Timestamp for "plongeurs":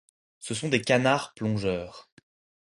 1.35-2.09